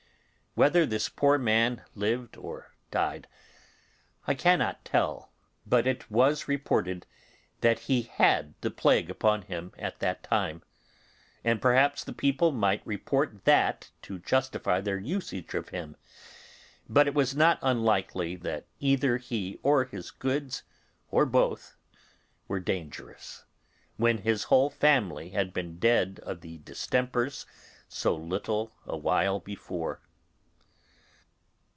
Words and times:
Whether 0.53 0.85
this 0.85 1.07
poor 1.07 1.37
man 1.37 1.83
lived 1.95 2.35
or 2.35 2.75
died 2.91 3.29
I 4.27 4.33
cannot 4.33 4.83
tell, 4.83 5.31
but 5.65 5.87
it 5.87 6.11
was 6.11 6.49
reported 6.49 7.07
that 7.61 7.79
he 7.87 8.01
had 8.01 8.53
the 8.59 8.69
plague 8.69 9.09
upon 9.09 9.43
him 9.43 9.71
at 9.77 9.99
that 9.99 10.23
time; 10.23 10.61
and 11.41 11.61
perhaps 11.61 12.03
the 12.03 12.11
people 12.11 12.51
might 12.51 12.85
report 12.85 13.45
that 13.45 13.91
to 14.01 14.19
justify 14.19 14.81
their 14.81 14.97
usage 14.97 15.53
of 15.53 15.69
him; 15.69 15.95
but 16.89 17.07
it 17.07 17.13
was 17.13 17.33
not 17.33 17.57
unlikely 17.61 18.35
that 18.35 18.67
either 18.81 19.15
he 19.15 19.57
or 19.63 19.85
his 19.85 20.11
goods, 20.11 20.63
or 21.09 21.25
both, 21.25 21.77
were 22.49 22.59
dangerous, 22.59 23.45
when 23.95 24.17
his 24.17 24.43
whole 24.43 24.69
family 24.69 25.29
had 25.29 25.53
been 25.53 25.79
dead 25.79 26.19
of 26.23 26.41
the 26.41 26.57
distempers 26.57 27.45
so 27.87 28.13
little 28.13 28.75
a 28.85 28.97
while 28.97 29.39
before. 29.39 30.01